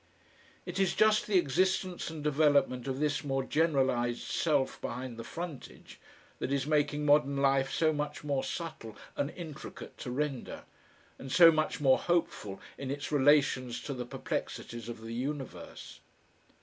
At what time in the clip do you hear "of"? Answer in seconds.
2.87-2.99, 14.89-15.01